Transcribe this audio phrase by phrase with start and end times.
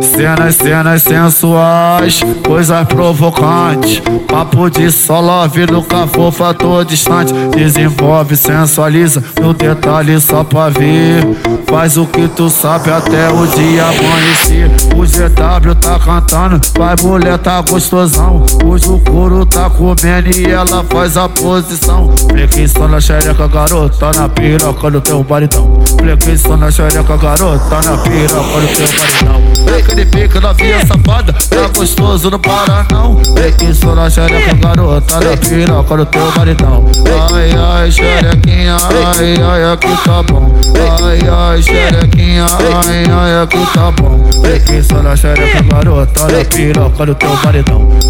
[0.00, 4.00] Cenas, cenas sensuais, coisas provocantes.
[4.28, 7.32] Papo de solove, nunca fofa, tô distante.
[7.54, 11.26] Desenvolve, sensualiza, no detalhe só pra ver.
[11.72, 14.70] Faz o que tu sabe até o dia amanhecer.
[14.94, 18.44] O GW tá cantando, vai mulher tá gostosão.
[18.62, 22.08] Hoje o couro tá comendo e ela faz a posição.
[22.28, 25.82] Plequei só na xereca, garota, na piroca do teu baritão.
[25.96, 29.41] Plequei só na xereca, garota, na piroca do teu baritão.
[29.94, 33.20] De pica, novinha safada, tá gostoso, não para não.
[33.74, 36.84] Só na xereca, garota, na piroca do teu baritão.
[37.30, 40.54] Ai, ai, xerequinha, ai, ai, aqui tá bom.
[41.02, 42.46] Ai, ai, xerequinha,
[42.86, 44.24] ai, ai, aqui tá bom.
[44.82, 47.28] Só na xereca, garota, na piroca do teu.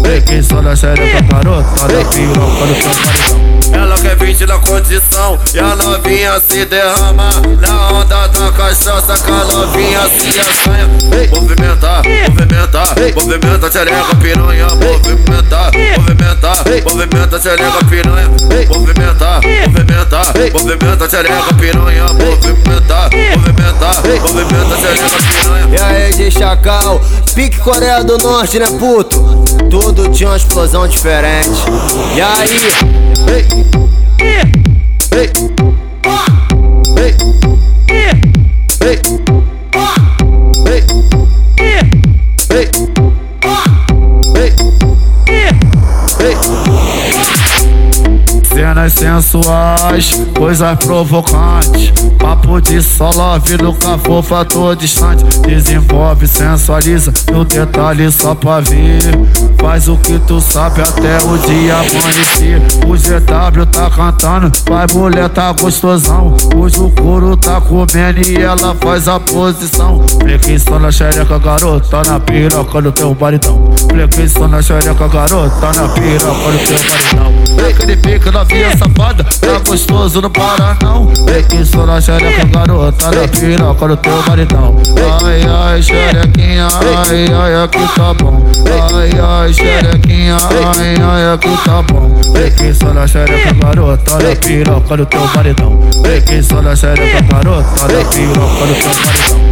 [0.01, 3.42] Plequei só na xereca, garota, na piroca do teu baritão.
[4.03, 5.39] Quer 20 na condição.
[5.53, 7.29] E a novinha se derrama
[7.61, 10.89] Na onda da cachaça que a novinha se assanha.
[11.31, 18.29] Movimentar, movimentar, movimenta xereca piranha Movimentar, movimentar, movimenta xereca piranha.
[18.67, 22.05] Movimentar, movimentar, movimenta xereca piranha.
[22.07, 25.77] Movimentar, movimentar, movimenta xereca piranha.
[25.77, 27.01] E aí de chacal,
[27.33, 29.21] pique Coreia do Norte né puto?
[29.69, 31.63] Tudo tinha uma explosão diferente.
[32.15, 33.03] E aí?
[33.25, 33.82] Hey,
[48.89, 51.93] Cenas sensuais, coisas provocantes.
[52.19, 55.23] Papo de só love, nunca fofa, tô distante.
[55.39, 59.01] Desenvolve, sensualiza, no detalhe só pra ver.
[59.57, 62.61] Faz o que tu sabe até o dia amanhecer.
[62.85, 66.35] O GW tá cantando, vai mulher tá gostosão.
[66.53, 69.99] Hoje o couro tá comendo e ela faz a posição.
[70.19, 73.73] Plequei só na xereca, garota, na piroca do teu baritão.
[73.87, 77.42] Plequei só na xereca, garota, na piroca do teu baritão.
[77.63, 81.11] De pica, novinha safada, tá gostoso, não para não.
[81.65, 84.75] Só na xereca, garota, na piroca do teu baritão.
[85.23, 88.45] Ai, ai, xerequinha, ai, ai, aqui tá bom.
[88.93, 90.37] Ai, ai, xerequinha,
[90.75, 92.21] ai, ai, aqui tá bom.
[92.73, 95.21] Só na xereca, garota, na piroca do teu.
[96.01, 99.42] Plequei só na xereca, garota, na piroca do teu baritão.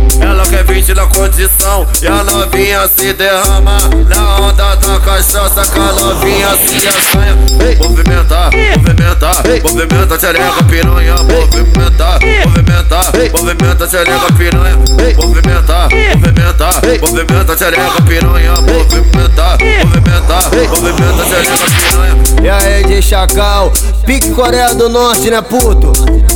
[0.41, 1.87] Ela quer 20 na condição.
[2.01, 7.35] E a novinha se derrama Na onda da cachaça que a novinha se assanha.
[7.77, 11.15] Movimentar, movimentar, movimenta xereca piranha.
[11.15, 14.77] Movimentar, movimentar, movimenta xereca piranha.
[15.17, 18.53] Movimentar, movimentar, movimenta xereca piranha.
[18.61, 22.21] Movimentar, movimentar, movimenta xereca piranha.
[22.41, 23.71] E aí de chacal,
[24.05, 25.91] pique Coreia do Norte né puto?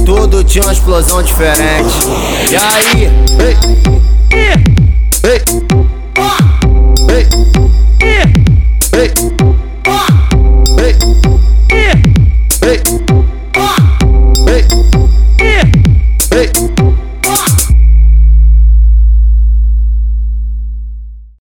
[0.05, 1.95] Tudo tinha uma explosão diferente.
[2.51, 3.84] E aí.